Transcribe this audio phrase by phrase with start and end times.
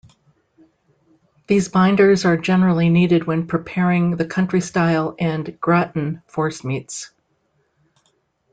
[1.45, 7.11] These binders are generally needed when preparing the country-style and "gratin" forcemeats.